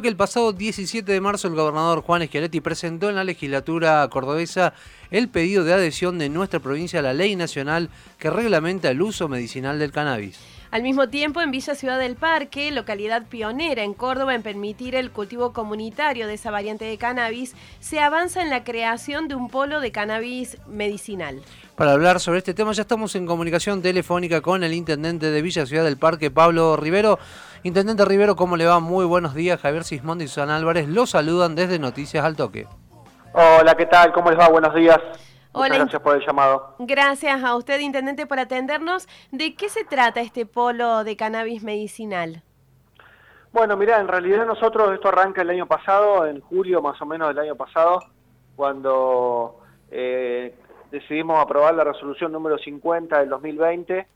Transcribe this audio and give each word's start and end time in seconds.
que 0.00 0.08
el 0.08 0.16
pasado 0.16 0.54
17 0.54 1.12
de 1.12 1.20
marzo 1.20 1.48
el 1.48 1.54
gobernador 1.54 2.00
Juan 2.00 2.26
Schiaretti 2.26 2.62
presentó 2.62 3.10
en 3.10 3.16
la 3.16 3.24
legislatura 3.24 4.08
cordobesa 4.08 4.72
el 5.10 5.28
pedido 5.28 5.64
de 5.64 5.74
adhesión 5.74 6.18
de 6.18 6.30
nuestra 6.30 6.60
provincia 6.60 7.00
a 7.00 7.02
la 7.02 7.12
ley 7.12 7.36
nacional 7.36 7.90
que 8.16 8.30
reglamenta 8.30 8.90
el 8.90 9.02
uso 9.02 9.28
medicinal 9.28 9.78
del 9.78 9.92
cannabis. 9.92 10.38
Al 10.72 10.82
mismo 10.82 11.10
tiempo, 11.10 11.42
en 11.42 11.50
Villa 11.50 11.74
Ciudad 11.74 11.98
del 11.98 12.16
Parque, 12.16 12.70
localidad 12.70 13.24
pionera 13.28 13.82
en 13.82 13.92
Córdoba 13.92 14.34
en 14.34 14.42
permitir 14.42 14.94
el 14.94 15.10
cultivo 15.10 15.52
comunitario 15.52 16.26
de 16.26 16.32
esa 16.32 16.50
variante 16.50 16.86
de 16.86 16.96
cannabis, 16.96 17.54
se 17.78 18.00
avanza 18.00 18.40
en 18.40 18.48
la 18.48 18.64
creación 18.64 19.28
de 19.28 19.34
un 19.34 19.50
polo 19.50 19.82
de 19.82 19.92
cannabis 19.92 20.56
medicinal. 20.66 21.42
Para 21.76 21.92
hablar 21.92 22.20
sobre 22.20 22.38
este 22.38 22.54
tema 22.54 22.72
ya 22.72 22.80
estamos 22.80 23.14
en 23.16 23.26
comunicación 23.26 23.82
telefónica 23.82 24.40
con 24.40 24.64
el 24.64 24.72
intendente 24.72 25.30
de 25.30 25.42
Villa 25.42 25.66
Ciudad 25.66 25.84
del 25.84 25.98
Parque, 25.98 26.30
Pablo 26.30 26.78
Rivero. 26.78 27.18
Intendente 27.64 28.06
Rivero, 28.06 28.34
¿cómo 28.34 28.56
le 28.56 28.64
va? 28.64 28.80
Muy 28.80 29.04
buenos 29.04 29.34
días. 29.34 29.60
Javier 29.60 29.84
Sismondi 29.84 30.24
y 30.24 30.28
Susana 30.28 30.56
Álvarez 30.56 30.88
lo 30.88 31.04
saludan 31.06 31.54
desde 31.54 31.78
Noticias 31.78 32.24
al 32.24 32.34
Toque. 32.34 32.66
Hola, 33.34 33.74
¿qué 33.74 33.84
tal? 33.84 34.10
¿Cómo 34.14 34.30
les 34.30 34.40
va? 34.40 34.48
Buenos 34.48 34.74
días. 34.74 34.96
Hola, 35.54 35.76
gracias 35.76 36.00
por 36.00 36.16
el 36.16 36.26
llamado. 36.26 36.74
Gracias 36.78 37.44
a 37.44 37.54
usted, 37.54 37.78
Intendente, 37.80 38.26
por 38.26 38.38
atendernos. 38.38 39.06
¿De 39.30 39.54
qué 39.54 39.68
se 39.68 39.84
trata 39.84 40.20
este 40.20 40.46
polo 40.46 41.04
de 41.04 41.16
cannabis 41.16 41.62
medicinal? 41.62 42.42
Bueno, 43.52 43.76
mira, 43.76 44.00
en 44.00 44.08
realidad 44.08 44.46
nosotros, 44.46 44.94
esto 44.94 45.08
arranca 45.08 45.42
el 45.42 45.50
año 45.50 45.66
pasado, 45.66 46.26
en 46.26 46.40
julio 46.40 46.80
más 46.80 47.00
o 47.02 47.06
menos 47.06 47.28
del 47.28 47.38
año 47.38 47.54
pasado, 47.54 48.00
cuando 48.56 49.60
eh, 49.90 50.54
decidimos 50.90 51.38
aprobar 51.38 51.74
la 51.74 51.84
resolución 51.84 52.32
número 52.32 52.56
50 52.56 53.18
del 53.18 53.28
2020, 53.28 54.06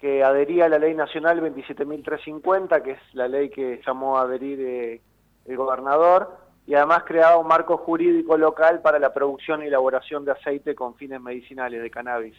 que 0.00 0.22
adhería 0.22 0.66
a 0.66 0.68
la 0.68 0.78
ley 0.78 0.94
nacional 0.94 1.40
27.350, 1.42 2.82
que 2.82 2.92
es 2.92 3.00
la 3.14 3.26
ley 3.26 3.50
que 3.50 3.80
llamó 3.84 4.16
a 4.16 4.22
adherir 4.22 4.60
eh, 4.60 5.00
el 5.46 5.56
gobernador, 5.56 6.43
y 6.66 6.74
además 6.74 7.04
creaba 7.04 7.36
un 7.36 7.46
marco 7.46 7.76
jurídico 7.76 8.36
local 8.36 8.80
para 8.80 8.98
la 8.98 9.12
producción 9.12 9.62
y 9.62 9.66
elaboración 9.66 10.24
de 10.24 10.32
aceite 10.32 10.74
con 10.74 10.94
fines 10.94 11.20
medicinales 11.20 11.82
de 11.82 11.90
cannabis. 11.90 12.36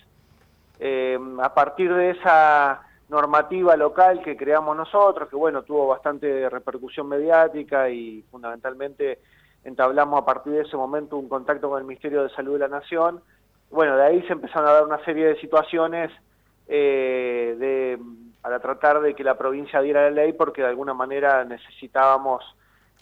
Eh, 0.79 1.17
a 1.41 1.53
partir 1.53 1.93
de 1.93 2.11
esa 2.11 2.81
normativa 3.09 3.77
local 3.77 4.21
que 4.23 4.35
creamos 4.35 4.75
nosotros, 4.75 5.29
que 5.29 5.35
bueno, 5.35 5.61
tuvo 5.63 5.87
bastante 5.87 6.49
repercusión 6.49 7.07
mediática 7.07 7.89
y 7.89 8.23
fundamentalmente 8.31 9.19
entablamos 9.63 10.21
a 10.21 10.25
partir 10.25 10.53
de 10.53 10.61
ese 10.61 10.75
momento 10.75 11.17
un 11.17 11.29
contacto 11.29 11.69
con 11.69 11.79
el 11.79 11.85
Ministerio 11.85 12.23
de 12.23 12.29
Salud 12.29 12.53
de 12.53 12.59
la 12.59 12.67
Nación, 12.67 13.21
bueno, 13.71 13.97
de 13.97 14.03
ahí 14.03 14.21
se 14.23 14.33
empezaron 14.33 14.69
a 14.69 14.73
dar 14.73 14.85
una 14.85 15.03
serie 15.03 15.27
de 15.27 15.39
situaciones 15.39 16.11
eh, 16.67 17.55
de, 17.59 17.99
para 18.41 18.59
tratar 18.59 19.01
de 19.01 19.13
que 19.13 19.23
la 19.23 19.37
provincia 19.37 19.81
diera 19.81 20.03
la 20.03 20.11
ley 20.11 20.33
porque 20.33 20.61
de 20.61 20.69
alguna 20.69 20.93
manera 20.93 21.43
necesitábamos 21.45 22.43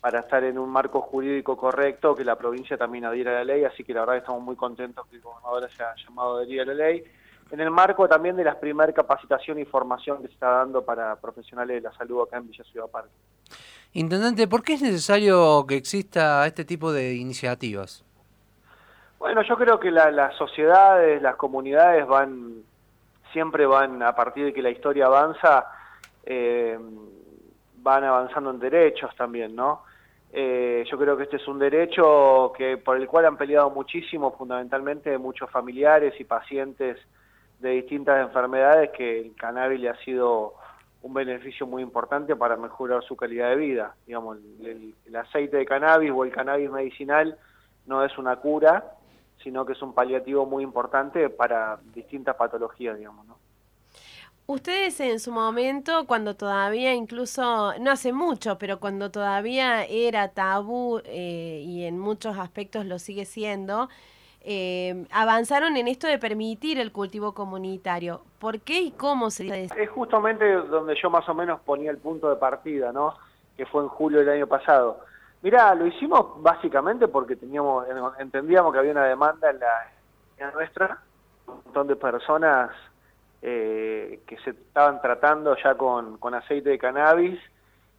para 0.04 0.20
estar 0.20 0.44
en 0.44 0.60
un 0.60 0.70
marco 0.70 1.00
jurídico 1.00 1.56
correcto, 1.56 2.14
que 2.14 2.26
la 2.26 2.36
provincia 2.36 2.76
también 2.76 3.06
adhiera 3.06 3.32
a 3.32 3.36
la 3.36 3.46
ley, 3.46 3.64
así 3.64 3.86
que 3.86 3.94
la 3.94 4.02
verdad 4.02 4.18
estamos 4.18 4.42
muy 4.42 4.58
contentos 4.58 5.08
que 5.08 5.16
el 5.16 5.22
gobernador 5.22 5.64
haya 5.64 5.96
llamado 5.96 6.36
a 6.36 6.38
adherir 6.40 6.60
a 6.60 6.66
la 6.66 6.74
ley. 6.74 7.06
En 7.50 7.62
el 7.62 7.72
marco 7.72 8.06
también 8.06 8.36
de 8.36 8.44
la 8.44 8.60
primer 8.60 8.94
capacitación 8.94 9.60
y 9.60 9.66
formación 9.66 10.18
que 10.18 10.28
se 10.28 10.34
está 10.34 10.50
dando 10.50 10.84
para 10.84 11.16
profesionales 11.16 11.82
de 11.82 11.90
la 11.90 11.96
salud 11.96 12.22
acá 12.22 12.36
en 12.36 12.50
Villa 12.50 12.66
Ciudad 12.66 12.88
Parque. 12.90 13.14
Intendente, 13.94 14.46
¿por 14.46 14.62
qué 14.62 14.74
es 14.74 14.82
necesario 14.82 15.66
que 15.66 15.78
exista 15.78 16.46
este 16.48 16.66
tipo 16.66 16.92
de 16.92 17.14
iniciativas? 17.14 18.04
Bueno, 19.20 19.42
yo 19.44 19.56
creo 19.56 19.80
que 19.80 19.90
las 19.90 20.36
sociedades, 20.36 21.22
las 21.22 21.38
comunidades 21.38 22.06
van, 22.06 22.56
siempre 23.32 23.66
van, 23.66 24.04
a 24.04 24.14
partir 24.14 24.44
de 24.44 24.54
que 24.54 24.62
la 24.62 24.70
historia 24.70 25.06
avanza, 25.06 25.66
eh, 26.26 26.78
van 27.78 28.04
avanzando 28.04 28.50
en 28.50 28.60
derechos 28.60 29.16
también, 29.16 29.56
¿no? 29.56 29.93
Eh, 30.36 30.84
yo 30.90 30.98
creo 30.98 31.16
que 31.16 31.24
este 31.24 31.36
es 31.36 31.48
un 31.48 31.60
derecho 31.60 32.52
que 32.58 32.78
por 32.78 32.98
el 32.98 33.08
cual 33.08 33.26
han 33.26 33.38
peleado 33.38 33.70
muchísimo, 33.70 34.32
fundamentalmente 34.36 35.16
muchos 35.20 35.48
familiares 35.52 36.20
y 36.20 36.24
pacientes 36.24 36.98
de 37.60 37.70
distintas 37.70 38.20
enfermedades, 38.20 38.90
que 38.98 39.20
el 39.20 39.36
cannabis 39.36 39.80
le 39.80 39.90
ha 39.90 39.96
sido 39.98 40.56
un 41.04 41.14
beneficio 41.14 41.68
muy 41.68 41.84
importante 41.84 42.36
para 42.36 42.58
mejorar 42.58 43.04
su 43.04 43.16
calidad 43.16 43.50
de 43.50 43.58
vida. 43.58 43.96
Digamos, 44.08 44.40
el, 44.62 44.96
el 45.06 45.16
aceite 45.16 45.58
de 45.58 45.66
cannabis 45.66 46.12
o 46.12 46.24
el 46.24 46.32
cannabis 46.32 46.72
medicinal 46.72 47.38
no 47.86 48.04
es 48.04 48.18
una 48.18 48.38
cura, 48.38 48.96
sino 49.44 49.66
que 49.68 49.74
es 49.74 49.82
un 49.84 49.94
paliativo 49.94 50.48
muy 50.48 50.64
importante 50.64 51.30
para 51.30 51.78
distintas 51.94 52.36
patologías, 52.36 52.98
digamos, 52.98 53.28
¿no? 53.28 53.38
Ustedes 54.46 55.00
en 55.00 55.22
su 55.22 55.32
momento, 55.32 56.06
cuando 56.06 56.36
todavía 56.36 56.94
incluso, 56.94 57.74
no 57.80 57.92
hace 57.92 58.12
mucho, 58.12 58.58
pero 58.58 58.78
cuando 58.78 59.10
todavía 59.10 59.86
era 59.86 60.28
tabú 60.30 61.02
eh, 61.06 61.64
y 61.66 61.86
en 61.86 61.98
muchos 61.98 62.38
aspectos 62.38 62.86
lo 62.86 63.00
sigue 63.00 63.24
siendo, 63.24 63.88
eh, 64.42 65.06
avanzaron 65.12 65.78
en 65.78 65.88
esto 65.88 66.08
de 66.08 66.20
permitir 66.20 66.78
el 66.78 66.92
cultivo 66.92 67.34
comunitario. 67.34 68.24
¿Por 68.40 68.60
qué 68.60 68.82
y 68.82 68.92
cómo 68.92 69.30
se 69.30 69.46
dice? 69.46 69.82
Es 69.82 69.90
justamente 69.90 70.46
donde 70.54 70.96
yo 71.02 71.10
más 71.10 71.28
o 71.30 71.34
menos 71.34 71.62
ponía 71.62 71.90
el 71.90 71.98
punto 71.98 72.30
de 72.30 72.36
partida, 72.36 72.92
¿no? 72.92 73.16
Que 73.56 73.66
fue 73.66 73.82
en 73.84 73.88
julio 73.88 74.20
del 74.20 74.30
año 74.30 74.48
pasado. 74.48 75.00
Mirá, 75.42 75.74
lo 75.74 75.88
hicimos 75.88 76.42
básicamente 76.44 77.08
porque 77.08 77.38
teníamos, 77.38 77.86
entendíamos 78.20 78.74
que 78.74 78.80
había 78.80 78.92
una 78.92 79.06
demanda 79.06 79.50
en 79.50 79.60
la, 79.60 79.90
en 80.38 80.54
nuestra, 80.54 81.00
un 81.48 81.62
montón 81.64 81.88
de 81.88 81.96
personas 81.96 82.72
eh, 83.46 84.22
que 84.26 84.38
se 84.38 84.52
estaban 84.52 85.02
tratando 85.02 85.54
ya 85.62 85.76
con, 85.76 86.18
aceite 86.34 86.70
de 86.70 86.78
cannabis. 86.78 87.38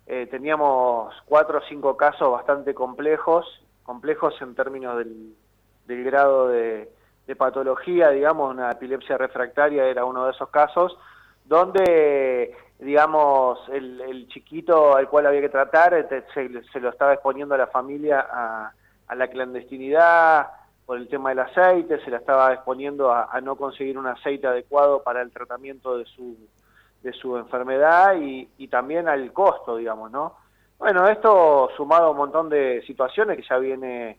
Eh, 0.06 0.26
teníamos 0.30 1.14
cuatro 1.26 1.58
o 1.58 1.62
cinco 1.68 1.98
casos 1.98 2.32
bastante 2.32 2.72
complejos, 2.72 3.44
complejos 3.82 4.40
en 4.40 4.54
términos 4.54 4.96
del, 4.96 6.04
grado 6.04 6.48
de, 6.48 6.90
patología, 7.36 8.08
digamos, 8.08 8.54
una 8.54 8.70
epilepsia 8.70 9.18
refractaria 9.18 9.84
era 9.84 10.06
uno 10.06 10.24
de 10.24 10.30
esos 10.30 10.48
casos, 10.48 10.96
donde, 11.44 12.56
digamos, 12.78 13.58
el, 13.68 14.26
chiquito 14.28 14.96
al 14.96 15.10
cual 15.10 15.26
había 15.26 15.42
que 15.42 15.50
tratar 15.50 15.92
este, 15.92 16.24
se, 16.32 16.80
lo 16.80 16.88
estaba 16.88 17.12
exponiendo 17.12 17.54
a 17.54 17.58
la 17.58 17.66
familia 17.66 18.26
a, 18.30 18.72
a 19.08 19.14
la 19.14 19.28
clandestinidad, 19.28 20.48
por 20.86 20.96
el 20.98 21.08
tema 21.08 21.30
del 21.30 21.40
aceite, 21.40 21.98
se 22.04 22.10
la 22.10 22.18
estaba 22.18 22.52
exponiendo 22.52 23.10
a, 23.12 23.40
no 23.40 23.56
conseguir 23.56 23.98
un 23.98 24.06
aceite 24.06 24.46
adecuado 24.46 25.02
para 25.02 25.22
el 25.22 25.32
tratamiento 25.32 25.96
de 25.96 26.04
su, 26.04 26.36
de 27.02 27.12
su 27.12 27.38
enfermedad 27.38 28.16
y, 28.20 28.68
también 28.68 29.08
al 29.08 29.32
costo, 29.32 29.76
digamos, 29.76 30.10
¿no? 30.10 30.34
Bueno, 30.78 31.08
esto 31.08 31.70
sumado 31.76 32.06
a 32.06 32.10
un 32.10 32.16
montón 32.16 32.48
de 32.50 32.82
situaciones 32.86 33.36
que 33.36 33.44
ya 33.48 33.58
viene 33.58 34.18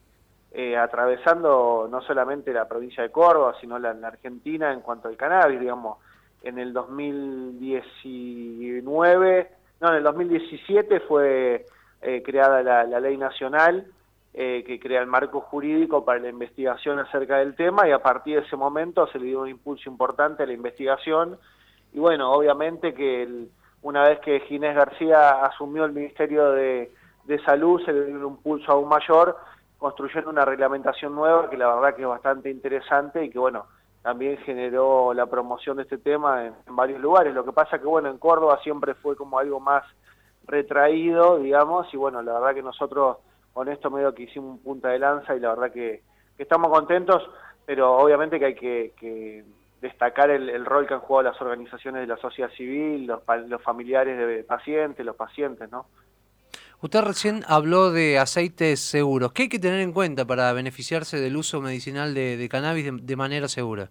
eh, 0.52 0.78
atravesando 0.78 1.90
no 1.92 2.02
solamente 2.02 2.54
la 2.54 2.68
provincia 2.68 3.04
de 3.04 3.12
Córdoba, 3.12 3.56
sino 3.60 3.78
la, 3.78 3.90
Argentina 4.04 4.72
en 4.72 4.80
cuanto 4.82 5.10
al 5.10 5.18
cannabis, 5.18 5.60
digamos, 5.60 5.98
en 6.42 6.58
el 6.58 6.74
2019, 6.74 9.52
no, 9.82 9.90
en 9.90 9.96
el 9.96 10.04
2017 10.04 11.02
fue 11.02 11.66
eh, 12.02 12.24
creada 12.24 12.64
la, 12.64 12.86
la 12.86 13.00
ley 13.00 13.18
nacional 13.18 13.86
eh, 14.38 14.66
que 14.68 14.82
crea 14.82 15.00
el 15.00 15.08
marco 15.08 15.40
jurídico 15.40 16.04
para 16.04 16.20
la 16.20 16.28
investigación 16.28 17.00
acerca 17.00 17.38
del 17.38 17.56
tema 17.56 17.88
y 17.88 17.92
a 17.92 18.00
partir 18.00 18.36
de 18.36 18.46
ese 18.46 18.58
momento 18.58 19.08
se 19.08 19.18
le 19.18 19.28
dio 19.28 19.40
un 19.40 19.48
impulso 19.48 19.90
importante 19.90 20.44
a 20.44 20.46
la 20.46 20.52
investigación 20.52 21.38
y 21.94 22.00
bueno, 22.00 22.30
obviamente 22.34 22.94
que 22.94 23.46
una 23.82 24.04
vez 24.04 24.20
que 24.20 24.42
Ginés 24.42 24.76
García 24.76 25.46
asumió 25.46 25.86
el 25.86 25.94
Ministerio 25.94 26.52
de, 26.52 26.92
Salud 27.46 27.82
se 27.86 27.94
le 27.94 28.08
dio 28.08 28.28
un 28.28 28.34
impulso 28.34 28.74
aún 28.74 28.90
mayor 28.90 29.38
construyendo 29.78 30.30
una 30.32 30.44
reglamentación 30.44 31.16
nueva 31.16 31.50
que 31.50 31.56
la 31.56 31.74
verdad 31.74 31.96
que 31.96 32.02
es 32.02 32.08
bastante 32.10 32.50
interesante 32.50 33.24
y 33.24 33.30
que 33.30 33.40
bueno, 33.40 33.68
también 34.02 34.36
generó 34.40 35.14
la 35.14 35.28
promoción 35.28 35.78
de 35.78 35.84
este 35.84 35.98
tema 35.98 36.46
en, 36.46 36.54
en 36.68 36.76
varios 36.76 37.00
lugares. 37.00 37.34
Lo 37.34 37.46
que 37.46 37.54
pasa 37.54 37.80
que 37.80 37.88
bueno, 37.88 38.10
en 38.10 38.18
Córdoba 38.18 38.60
siempre 38.62 38.96
fue 38.96 39.16
como 39.16 39.40
algo 39.40 39.62
más 39.62 39.86
retraído, 40.46 41.40
digamos, 41.40 41.88
y 41.94 41.96
bueno, 41.96 42.22
la 42.22 42.34
verdad 42.34 42.54
que 42.54 42.64
nosotros 42.64 43.18
con 43.56 43.70
esto 43.70 43.90
medio 43.90 44.14
que 44.14 44.24
hicimos 44.24 44.58
un 44.58 44.60
punta 44.60 44.90
de 44.90 45.00
lanza 45.00 45.34
y 45.34 45.40
la 45.40 45.56
verdad 45.56 45.72
que, 45.72 46.02
estamos 46.38 46.70
contentos, 46.70 47.24
pero 47.66 47.96
obviamente 47.96 48.38
que 48.38 48.46
hay 48.48 48.56
que, 48.56 49.46
destacar 49.80 50.30
el, 50.30 50.66
rol 50.66 50.86
que 50.86 50.94
han 50.94 51.00
jugado 51.00 51.32
las 51.32 51.42
organizaciones 51.42 52.02
de 52.02 52.08
la 52.08 52.18
sociedad 52.18 52.50
civil, 52.52 53.08
los, 53.08 53.22
los 53.48 53.62
familiares 53.62 54.18
de 54.18 54.44
pacientes, 54.44 55.06
los 55.06 55.16
pacientes, 55.16 55.72
¿no? 55.72 55.86
Usted 56.82 57.02
recién 57.02 57.44
habló 57.48 57.92
de 57.92 58.20
aceites 58.20 58.82
seguros. 58.82 59.32
¿Qué 59.32 59.44
hay 59.44 59.50
que 59.50 59.60
tener 59.60 59.80
en 59.80 59.94
cuenta 59.94 60.26
para 60.26 60.52
beneficiarse 60.52 61.18
del 61.18 61.38
uso 61.38 61.62
medicinal 61.62 62.14
de, 62.14 62.50
cannabis 62.52 62.92
de, 63.08 63.16
manera 63.16 63.48
segura? 63.48 63.88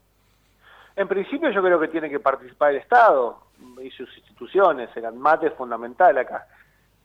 En 0.94 1.08
principio 1.08 1.50
yo 1.50 1.62
creo 1.62 1.80
que 1.80 1.88
tiene 1.88 2.10
que 2.10 2.20
participar 2.20 2.72
el 2.72 2.76
Estado 2.82 3.38
y 3.82 3.90
sus 3.92 4.14
instituciones. 4.18 4.90
El 4.94 5.06
ANMAT 5.06 5.44
es 5.44 5.54
fundamental 5.54 6.18
acá. 6.18 6.46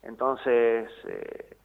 Entonces, 0.03 0.89
eh, 1.07 1.57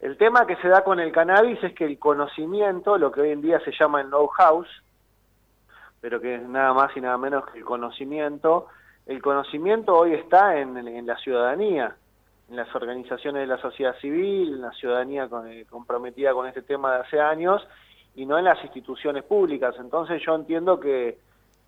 el 0.00 0.16
tema 0.16 0.46
que 0.46 0.56
se 0.56 0.68
da 0.68 0.82
con 0.82 0.98
el 0.98 1.12
cannabis 1.12 1.62
es 1.62 1.74
que 1.74 1.84
el 1.84 1.98
conocimiento, 1.98 2.96
lo 2.96 3.12
que 3.12 3.20
hoy 3.20 3.30
en 3.30 3.42
día 3.42 3.60
se 3.60 3.72
llama 3.72 4.00
el 4.00 4.08
know-how, 4.08 4.64
pero 6.00 6.20
que 6.20 6.36
es 6.36 6.42
nada 6.42 6.72
más 6.72 6.96
y 6.96 7.00
nada 7.00 7.18
menos 7.18 7.44
que 7.50 7.58
el 7.58 7.64
conocimiento, 7.64 8.68
el 9.06 9.20
conocimiento 9.20 9.94
hoy 9.94 10.14
está 10.14 10.58
en, 10.58 11.06
la 11.06 11.16
ciudadanía. 11.18 11.96
en 12.48 12.56
las 12.56 12.74
organizaciones 12.74 13.42
de 13.42 13.46
la 13.46 13.60
sociedad 13.60 13.94
civil, 14.00 14.54
en 14.54 14.62
la 14.62 14.72
ciudadanía 14.72 15.28
eh, 15.46 15.66
comprometida 15.68 16.32
con 16.32 16.46
este 16.46 16.62
tema 16.62 16.94
de 16.94 17.00
hace 17.00 17.20
años 17.20 17.66
y 18.14 18.24
no 18.24 18.38
en 18.38 18.44
las 18.44 18.62
instituciones 18.64 19.22
públicas. 19.24 19.74
Entonces 19.78 20.22
yo 20.24 20.34
entiendo 20.34 20.80
que, 20.80 21.18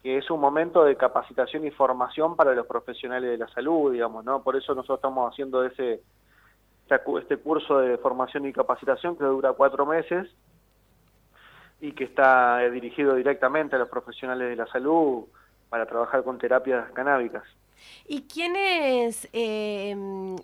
es 0.02 0.28
un 0.32 0.40
momento 0.40 0.82
de 0.82 0.96
capacitación 0.96 1.64
y 1.64 1.70
formación 1.70 2.34
para 2.34 2.54
los 2.54 2.66
profesionales 2.66 3.30
de 3.30 3.38
la 3.38 3.46
salud, 3.52 3.92
digamos, 3.92 4.24
¿no? 4.24 4.42
Por 4.42 4.56
eso 4.56 4.74
nosotros 4.74 4.98
estamos 4.98 5.32
haciendo 5.32 5.64
ese 5.64 6.00
este 6.88 7.36
curso 7.38 7.78
de 7.78 7.96
formación 7.98 8.46
y 8.46 8.52
capacitación 8.52 9.16
que 9.16 9.24
dura 9.24 9.52
cuatro 9.52 9.86
meses 9.86 10.28
y 11.80 11.92
que 11.92 12.04
está 12.04 12.62
eh, 12.64 12.70
dirigido 12.70 13.14
directamente 13.14 13.76
a 13.76 13.78
los 13.78 13.88
profesionales 13.88 14.48
de 14.48 14.56
la 14.56 14.66
salud 14.66 15.24
para 15.68 15.86
trabajar 15.86 16.22
con 16.22 16.38
terapias 16.38 16.90
canábicas. 16.92 17.44
¿Y 18.06 18.22
quiénes 18.22 19.28
eh, 19.32 19.96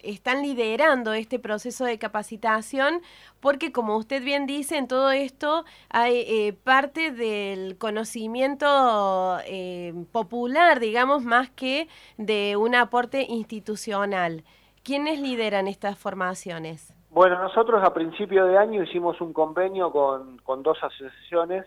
están 0.02 0.42
liderando 0.42 1.12
este 1.12 1.38
proceso 1.38 1.84
de 1.84 1.98
capacitación? 1.98 3.02
Porque 3.40 3.72
como 3.72 3.96
usted 3.96 4.22
bien 4.22 4.46
dice, 4.46 4.76
en 4.76 4.88
todo 4.88 5.10
esto 5.10 5.64
hay 5.90 6.24
eh, 6.26 6.52
parte 6.52 7.10
del 7.10 7.76
conocimiento 7.78 9.38
eh, 9.46 9.92
popular, 10.12 10.80
digamos, 10.80 11.24
más 11.24 11.50
que 11.50 11.88
de 12.16 12.56
un 12.56 12.74
aporte 12.74 13.26
institucional. 13.28 14.44
¿Quiénes 14.88 15.20
lideran 15.20 15.68
estas 15.68 15.98
formaciones? 15.98 16.94
Bueno, 17.10 17.38
nosotros 17.38 17.84
a 17.84 17.92
principio 17.92 18.46
de 18.46 18.56
año 18.56 18.82
hicimos 18.82 19.20
un 19.20 19.34
convenio 19.34 19.92
con, 19.92 20.62
dos 20.62 20.82
asociaciones, 20.82 21.66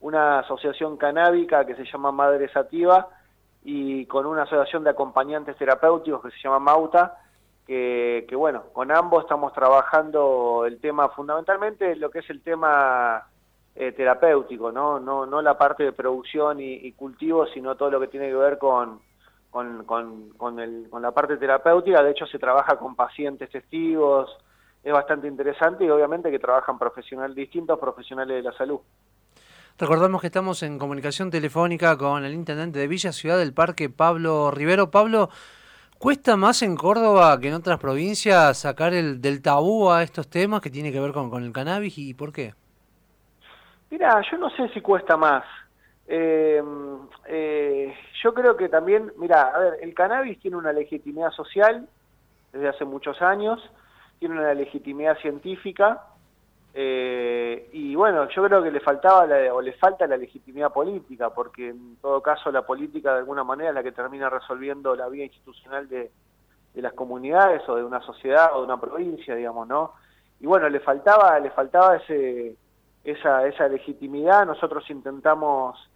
una 0.00 0.40
asociación 0.40 0.98
canábica 0.98 1.64
que 1.64 1.74
se 1.74 1.86
llama 1.86 2.12
Madre 2.12 2.52
Sativa, 2.52 3.08
y 3.64 4.04
con 4.04 4.26
una 4.26 4.42
asociación 4.42 4.84
de 4.84 4.90
acompañantes 4.90 5.56
terapéuticos 5.56 6.20
que 6.22 6.30
se 6.32 6.36
llama 6.44 6.58
Mauta, 6.58 7.16
que, 7.66 8.26
bueno, 8.36 8.64
con 8.74 8.92
ambos 8.92 9.22
estamos 9.22 9.54
trabajando 9.54 10.66
el 10.66 10.82
tema 10.82 11.08
fundamentalmente 11.08 11.96
lo 11.96 12.10
que 12.10 12.18
es 12.18 12.28
el 12.28 12.42
tema 12.42 13.26
eh, 13.74 13.92
terapéutico, 13.92 14.70
¿no? 14.70 15.00
¿no? 15.00 15.24
No 15.24 15.40
la 15.40 15.56
parte 15.56 15.84
de 15.84 15.92
producción 15.92 16.58
y, 16.60 16.92
cultivo, 16.92 17.46
sino 17.46 17.74
todo 17.76 17.90
lo 17.90 18.00
que 18.00 18.08
tiene 18.08 18.28
que 18.28 18.36
ver 18.36 18.58
con, 18.58 19.00
con, 19.50 19.84
con, 19.84 20.30
con, 20.30 20.60
el, 20.60 20.88
con 20.88 21.02
la 21.02 21.12
parte 21.12 21.36
terapéutica. 21.36 22.02
De 22.02 22.12
hecho, 22.12 22.26
se 22.26 22.38
trabaja 22.38 22.76
con 22.76 22.94
pacientes 22.94 23.50
testigos, 23.50 24.30
es 24.82 24.92
bastante 24.92 25.28
interesante 25.28 25.84
y 25.84 25.90
obviamente 25.90 26.30
que 26.30 26.38
trabajan 26.38 26.78
profesionales 26.78 27.36
distintos 27.36 27.78
profesionales 27.78 28.36
de 28.36 28.42
la 28.42 28.56
salud. 28.56 28.80
Recordamos 29.78 30.20
que 30.20 30.26
estamos 30.26 30.62
en 30.62 30.78
comunicación 30.78 31.30
telefónica 31.30 31.96
con 31.96 32.24
el 32.24 32.34
intendente 32.34 32.78
de 32.78 32.86
Villa 32.86 33.12
Ciudad 33.12 33.38
del 33.38 33.54
Parque, 33.54 33.88
Pablo 33.88 34.50
Rivero. 34.50 34.90
Pablo, 34.90 35.30
¿cuesta 35.98 36.36
más 36.36 36.62
en 36.62 36.76
Córdoba 36.76 37.38
que 37.40 37.48
en 37.48 37.54
otras 37.54 37.78
provincias 37.78 38.58
sacar 38.58 38.92
el 38.92 39.22
del 39.22 39.40
tabú 39.40 39.90
a 39.90 40.02
estos 40.02 40.28
temas 40.28 40.60
que 40.60 40.70
tiene 40.70 40.92
que 40.92 41.00
ver 41.00 41.12
con, 41.12 41.30
con 41.30 41.44
el 41.44 41.52
cannabis 41.52 41.96
y 41.96 42.12
por 42.12 42.32
qué? 42.32 42.54
Mira, 43.90 44.20
yo 44.30 44.38
no 44.38 44.50
sé 44.50 44.68
si 44.68 44.80
cuesta 44.80 45.16
más. 45.16 45.44
Eh, 46.12 46.60
eh, 47.26 47.94
yo 48.20 48.34
creo 48.34 48.56
que 48.56 48.68
también, 48.68 49.12
mira, 49.16 49.42
a 49.42 49.58
ver, 49.60 49.78
el 49.80 49.94
cannabis 49.94 50.40
tiene 50.40 50.56
una 50.56 50.72
legitimidad 50.72 51.30
social 51.30 51.88
desde 52.52 52.66
hace 52.66 52.84
muchos 52.84 53.22
años, 53.22 53.62
tiene 54.18 54.34
una 54.34 54.52
legitimidad 54.52 55.16
científica, 55.18 56.02
eh, 56.74 57.70
y 57.72 57.94
bueno, 57.94 58.28
yo 58.28 58.42
creo 58.42 58.60
que 58.60 58.72
le 58.72 58.80
faltaba 58.80 59.24
o 59.52 59.62
le 59.62 59.72
falta 59.74 60.08
la 60.08 60.16
legitimidad 60.16 60.72
política, 60.72 61.30
porque 61.30 61.68
en 61.68 61.96
todo 62.02 62.20
caso 62.20 62.50
la 62.50 62.62
política 62.62 63.12
de 63.12 63.20
alguna 63.20 63.44
manera 63.44 63.68
es 63.68 63.74
la 63.76 63.84
que 63.84 63.92
termina 63.92 64.28
resolviendo 64.28 64.96
la 64.96 65.08
vía 65.08 65.26
institucional 65.26 65.88
de, 65.88 66.10
las 66.74 66.92
comunidades 66.94 67.68
o 67.68 67.76
de 67.76 67.84
una 67.84 68.00
sociedad 68.00 68.50
o 68.54 68.58
de 68.58 68.64
una 68.64 68.80
provincia, 68.80 69.36
digamos, 69.36 69.68
¿no? 69.68 69.92
Y 70.40 70.46
bueno, 70.46 70.68
le 70.68 70.80
faltaba, 70.80 71.38
le 71.38 71.50
faltaba 71.50 71.96
ese, 71.96 72.56
esa, 73.04 73.46
esa 73.46 73.68
legitimidad. 73.68 74.44
Nosotros 74.46 74.88
intentamos 74.90 75.89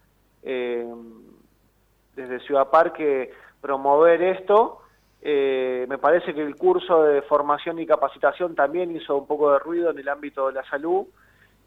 eh, 0.45 0.85
desde 2.15 2.39
Ciudad 2.39 2.69
Parque 2.69 3.33
promover 3.59 4.21
esto 4.21 4.81
eh, 5.27 5.87
me 5.89 5.97
parece 5.97 6.35
que 6.35 6.43
el 6.43 6.55
curso 6.55 7.01
de 7.01 7.23
formación 7.23 7.79
y 7.79 7.87
capacitación 7.87 8.53
también 8.53 8.95
hizo 8.95 9.17
un 9.17 9.25
poco 9.25 9.51
de 9.51 9.57
ruido 9.57 9.89
en 9.89 9.97
el 9.97 10.07
ámbito 10.07 10.45
de 10.45 10.53
la 10.53 10.63
salud. 10.69 11.07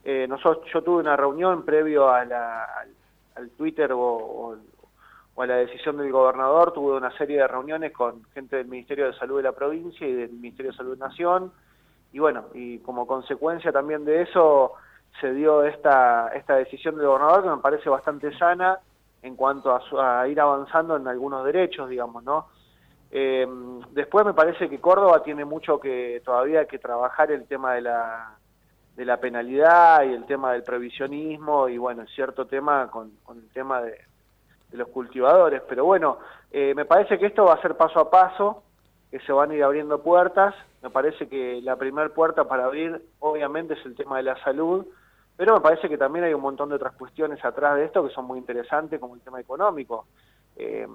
Eh, 0.05 0.27
nosotros, 0.29 0.65
yo 0.73 0.81
tuve 0.83 1.01
una 1.01 1.17
reunión 1.17 1.65
previo 1.65 2.09
a 2.09 2.21
al, 2.21 3.51
Twitter 3.57 3.91
o, 3.93 4.57
a 5.37 5.47
la 5.47 5.57
decisión 5.57 5.97
del 5.97 6.13
gobernador, 6.13 6.73
tuve 6.73 6.97
una 6.97 7.11
serie 7.19 7.39
de 7.39 7.49
reuniones 7.49 7.91
con 7.91 8.23
gente 8.33 8.55
del 8.55 8.69
Ministerio 8.69 9.07
de 9.07 9.19
Salud 9.19 9.39
de 9.39 9.43
la 9.43 9.53
provincia 9.53 10.07
y 10.07 10.13
del 10.13 10.31
Ministerio 10.31 10.71
de 10.71 10.77
Salud 10.77 10.97
Nación. 10.97 11.53
Y 12.13 12.21
bueno, 12.21 12.45
y 12.55 12.79
como 12.79 13.09
consecuencia 13.09 13.73
también 13.73 14.05
de 14.05 14.23
eso 14.23 14.75
se 15.21 15.33
dio 15.33 15.65
esta, 15.65 16.29
esta 16.29 16.57
decisión 16.57 16.97
del 16.97 17.07
gobernador 17.07 17.43
que 17.43 17.51
me 17.51 17.59
parece 17.59 17.89
bastante 17.89 18.37
sana 18.39 18.79
en 19.23 19.35
cuanto 19.35 19.73
a, 19.73 20.21
a 20.21 20.29
ir 20.29 20.41
avanzando 20.41 20.97
en 20.97 21.09
algunos 21.09 21.45
derechos, 21.45 21.89
digamos, 21.89 22.23
¿no? 22.23 22.47
Eh, 23.11 23.47
después 23.93 24.27
me 24.27 24.35
parece 24.35 24.69
que 24.69 24.81
Córdoba 24.81 25.23
tiene 25.23 25.45
mucho 25.45 25.81
que 25.81 26.21
todavía 26.25 26.67
que 26.67 26.79
trabajar 26.79 27.31
el 27.31 27.47
tema 27.47 27.75
de 27.75 27.83
la, 27.83 28.37
de 28.97 29.05
la 29.05 29.17
penalidad 29.19 30.03
y 30.05 30.13
el 30.13 30.27
tema 30.27 30.53
del 30.53 30.63
previsionismo 30.63 31.69
y 31.69 31.79
bueno, 31.79 32.05
cierto 32.15 32.47
tema 32.47 32.91
con, 32.91 33.13
el 33.31 33.49
tema 33.51 33.81
de, 33.81 33.99
los 34.73 34.89
cultivadores. 34.89 35.63
Pero 35.67 35.87
bueno, 35.87 36.19
eh, 36.51 36.75
me 36.75 36.85
parece 36.85 37.19
que 37.19 37.27
esto 37.27 37.45
va 37.45 37.55
a 37.55 37.63
ser 37.63 37.77
paso 37.77 38.01
a 38.01 38.11
paso, 38.11 38.63
que 39.11 39.21
se 39.21 39.33
van 39.33 39.51
a 39.51 39.55
ir 39.55 39.63
abriendo 39.63 40.03
puertas. 40.03 40.55
Me 40.83 40.91
parece 40.91 41.29
que 41.29 41.61
la 41.63 41.77
primera 41.77 42.09
puerta 42.11 42.45
para 42.45 42.65
abrir 42.65 43.03
obviamente 43.21 43.75
es 43.75 43.85
el 43.87 43.95
tema 43.95 44.19
de 44.19 44.25
la 44.25 44.43
salud, 44.43 44.87
pero 45.37 45.55
me 45.55 45.61
parece 45.61 45.89
que 45.89 45.99
también 45.99 46.25
hay 46.25 46.35
un 46.35 46.41
montón 46.41 46.69
de 46.69 46.75
otras 46.75 46.95
cuestiones 46.95 47.45
atrás 47.45 47.77
de 47.77 47.85
esto 47.85 48.07
que 48.07 48.15
son 48.15 48.27
muy 48.27 48.39
interesantes, 48.39 49.01
como 49.01 49.15
el 49.15 49.21
tema 49.21 49.41
económico. 49.41 50.07
Eh, 50.57 50.87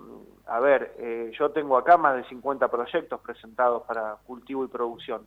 a 0.48 0.60
ver, 0.60 0.94
eh, 0.98 1.32
yo 1.38 1.52
tengo 1.52 1.78
acá 1.78 1.98
más 1.98 2.18
de 2.18 2.26
50 2.26 2.68
proyectos 2.68 3.22
presentados 3.22 3.84
para 3.84 4.18
cultivo 4.28 4.66
y 4.66 4.68
producción. 4.68 5.26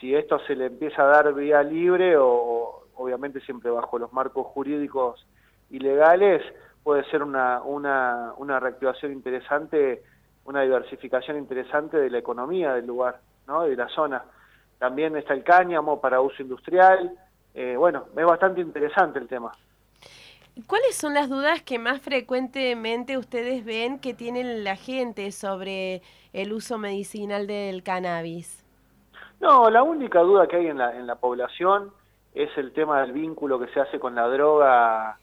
Si 0.00 0.14
esto 0.14 0.38
se 0.46 0.54
le 0.54 0.66
empieza 0.66 1.02
a 1.02 1.06
dar 1.06 1.34
vía 1.34 1.62
libre, 1.62 2.16
o 2.16 2.84
obviamente 2.94 3.40
siempre 3.40 3.70
bajo 3.70 3.98
los 3.98 4.12
marcos 4.12 4.46
jurídicos 4.46 5.26
y 5.70 5.80
legales, 5.80 6.42
puede 6.84 7.02
ser 7.10 7.24
una, 7.24 7.62
una, 7.62 8.32
una 8.36 8.60
reactivación 8.60 9.12
interesante, 9.12 10.04
una 10.46 10.62
diversificación 10.62 11.36
interesante 11.38 11.96
de 11.96 12.10
la 12.10 12.18
economía 12.18 12.74
del 12.74 12.86
lugar, 12.86 13.20
¿no? 13.46 13.62
de 13.62 13.76
la 13.76 13.88
zona. 13.88 14.24
También 14.78 15.16
está 15.16 15.34
el 15.34 15.42
cáñamo 15.42 16.00
para 16.00 16.20
uso 16.20 16.42
industrial. 16.42 17.12
Eh, 17.54 17.74
bueno, 17.76 18.06
es 18.16 18.24
bastante 18.24 18.60
interesante 18.60 19.18
el 19.18 19.28
tema. 19.28 19.52
¿Cuáles 20.66 20.96
son 20.96 21.12
las 21.12 21.28
dudas 21.28 21.62
que 21.62 21.78
más 21.78 22.00
frecuentemente 22.00 23.18
ustedes 23.18 23.64
ven 23.64 23.98
que 23.98 24.14
tienen 24.14 24.64
la 24.64 24.76
gente 24.76 25.30
sobre 25.32 26.00
el 26.32 26.52
uso 26.52 26.78
medicinal 26.78 27.46
del 27.46 27.82
cannabis? 27.82 28.64
No, 29.38 29.68
la 29.68 29.82
única 29.82 30.20
duda 30.20 30.46
que 30.46 30.56
hay 30.56 30.68
en 30.68 30.78
la, 30.78 30.96
en 30.96 31.06
la 31.06 31.16
población 31.16 31.92
es 32.34 32.48
el 32.56 32.72
tema 32.72 33.02
del 33.02 33.12
vínculo 33.12 33.58
que 33.58 33.68
se 33.68 33.80
hace 33.80 33.98
con 33.98 34.14
la 34.14 34.28
droga 34.28 35.18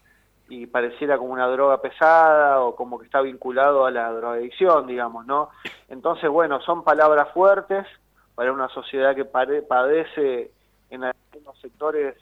y 0.48 0.66
pareciera 0.66 1.18
como 1.18 1.32
una 1.32 1.46
droga 1.46 1.80
pesada 1.80 2.60
o 2.60 2.76
como 2.76 2.98
que 2.98 3.06
está 3.06 3.20
vinculado 3.20 3.86
a 3.86 3.90
la 3.90 4.10
drogadicción, 4.12 4.86
digamos, 4.86 5.26
¿no? 5.26 5.50
Entonces, 5.88 6.28
bueno, 6.28 6.60
son 6.60 6.84
palabras 6.84 7.28
fuertes 7.32 7.86
para 8.34 8.52
una 8.52 8.68
sociedad 8.68 9.14
que 9.14 9.24
padece 9.24 10.50
en 10.90 11.04
algunos 11.04 11.58
sectores 11.60 12.16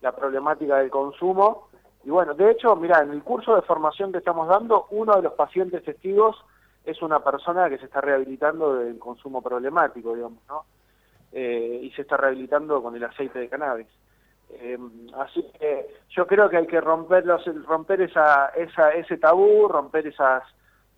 la 0.00 0.12
problemática 0.12 0.76
del 0.76 0.90
consumo 0.90 1.68
y 2.04 2.10
bueno, 2.10 2.34
de 2.34 2.50
hecho, 2.50 2.74
mira, 2.76 3.02
en 3.02 3.10
el 3.10 3.22
curso 3.22 3.54
de 3.54 3.62
formación 3.62 4.12
que 4.12 4.18
estamos 4.18 4.48
dando, 4.48 4.86
uno 4.90 5.16
de 5.16 5.22
los 5.22 5.34
pacientes 5.34 5.82
testigos 5.84 6.36
es 6.84 7.02
una 7.02 7.22
persona 7.22 7.68
que 7.68 7.78
se 7.78 7.86
está 7.86 8.00
rehabilitando 8.00 8.76
del 8.76 8.98
consumo 8.98 9.42
problemático, 9.42 10.14
digamos, 10.14 10.42
¿no? 10.48 10.64
Eh, 11.32 11.80
y 11.82 11.90
se 11.90 12.02
está 12.02 12.16
rehabilitando 12.16 12.82
con 12.82 12.96
el 12.96 13.04
aceite 13.04 13.40
de 13.40 13.48
cannabis. 13.48 13.88
Eh, 14.50 14.78
así 15.16 15.44
que 15.58 15.86
yo 16.10 16.26
creo 16.26 16.48
que 16.48 16.56
hay 16.56 16.66
que 16.66 16.80
romper, 16.80 17.26
los, 17.26 17.44
romper 17.66 18.02
esa, 18.02 18.48
esa, 18.48 18.92
ese 18.92 19.16
tabú, 19.18 19.68
romper 19.68 20.06
esas 20.06 20.42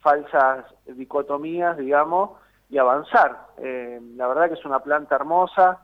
falsas 0.00 0.64
dicotomías, 0.87 1.76
digamos, 1.76 2.38
y 2.69 2.78
avanzar. 2.78 3.49
Eh, 3.59 4.00
la 4.16 4.28
verdad 4.28 4.49
que 4.49 4.54
es 4.54 4.64
una 4.64 4.80
planta 4.80 5.16
hermosa, 5.16 5.80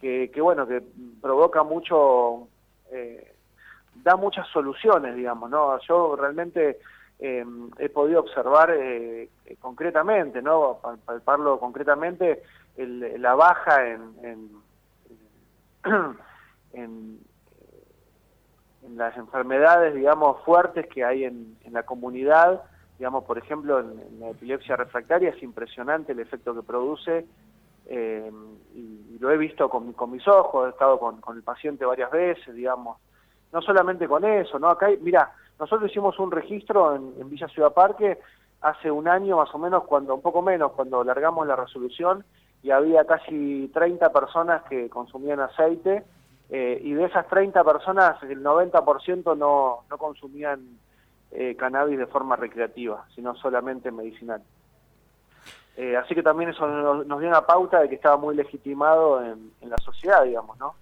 que, 0.00 0.30
que 0.30 0.40
bueno, 0.40 0.66
que 0.66 0.82
provoca 1.20 1.62
mucho 1.62 2.48
da 4.02 4.16
muchas 4.16 4.46
soluciones, 4.48 5.14
digamos, 5.14 5.50
¿no? 5.50 5.78
Yo 5.80 6.16
realmente 6.16 6.78
eh, 7.18 7.44
he 7.78 7.88
podido 7.88 8.20
observar 8.20 8.70
eh, 8.70 9.28
concretamente, 9.60 10.42
¿no? 10.42 10.78
Palparlo 11.04 11.58
concretamente, 11.58 12.42
el, 12.76 13.20
la 13.20 13.34
baja 13.34 13.86
en, 13.86 14.14
en, 14.22 14.50
en, 16.72 17.20
las 18.96 19.16
enfermedades, 19.16 19.94
digamos, 19.94 20.42
fuertes 20.44 20.86
que 20.86 21.04
hay 21.04 21.24
en, 21.24 21.58
en 21.64 21.72
la 21.74 21.82
comunidad, 21.82 22.62
digamos, 22.98 23.24
por 23.24 23.38
ejemplo, 23.38 23.80
en, 23.80 24.20
la 24.20 24.30
epilepsia 24.30 24.76
refractaria 24.76 25.30
es 25.30 25.42
impresionante 25.42 26.12
el 26.12 26.20
efecto 26.20 26.54
que 26.54 26.62
produce 26.62 27.26
eh, 27.86 28.30
y, 28.74 29.18
lo 29.18 29.32
he 29.32 29.36
visto 29.36 29.68
con, 29.68 29.94
mis 30.12 30.28
ojos, 30.28 30.66
he 30.66 30.70
estado 30.70 30.98
con, 31.00 31.20
el 31.36 31.42
paciente 31.42 31.84
varias 31.84 32.10
veces, 32.10 32.54
digamos, 32.54 32.98
no 33.52 33.60
solamente 33.62 34.06
con 34.06 34.24
eso, 34.24 34.58
¿no? 34.60 34.68
Acá, 34.68 34.86
hay, 34.86 34.98
mira, 34.98 35.32
nosotros 35.58 35.90
hicimos 35.90 36.16
un 36.20 36.30
registro 36.30 36.94
en, 36.94 37.28
Villa 37.28 37.48
Ciudad 37.48 37.72
Parque 37.72 38.18
hace 38.60 38.92
un 38.92 39.08
año 39.08 39.38
más 39.38 39.52
o 39.52 39.58
menos, 39.58 39.84
cuando 39.84 40.14
un 40.14 40.22
poco 40.22 40.40
menos, 40.40 40.70
cuando 40.72 41.02
largamos 41.02 41.48
la 41.48 41.56
resolución 41.56 42.24
y 42.62 42.70
había 42.70 43.04
casi 43.06 43.68
30 43.74 44.12
personas 44.12 44.62
que 44.64 44.88
consumían 44.88 45.40
aceite 45.40 46.04
eh, 46.50 46.80
y 46.82 46.92
de 46.94 47.04
esas 47.04 47.28
30 47.28 47.62
personas 47.64 48.22
el 48.22 48.42
90% 48.42 49.36
no, 49.36 49.84
no 49.88 49.98
consumían 49.98 50.78
eh, 51.30 51.54
cannabis 51.56 51.98
de 51.98 52.06
forma 52.06 52.36
recreativa, 52.36 53.06
sino 53.14 53.34
solamente 53.36 53.90
medicinal. 53.90 54.42
Eh, 55.76 55.96
así 55.96 56.14
que 56.14 56.22
también 56.22 56.50
eso 56.50 56.66
nos, 56.66 57.20
dio 57.20 57.28
una 57.28 57.46
pauta 57.46 57.80
de 57.80 57.88
que 57.88 57.94
estaba 57.94 58.16
muy 58.16 58.34
legitimado 58.34 59.22
en 59.24 59.70
la 59.70 59.78
sociedad, 59.78 60.24
digamos, 60.24 60.58
¿no? 60.58 60.74